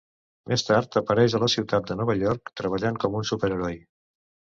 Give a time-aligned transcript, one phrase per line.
[0.51, 3.77] Més tard, apareix a la ciutat de Nova York, treballant com un superheroi.